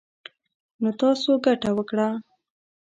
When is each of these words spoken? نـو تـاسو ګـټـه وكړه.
نـو 0.81 0.89
تـاسو 0.99 1.31
ګـټـه 1.45 1.69
وكړه. 1.77 2.07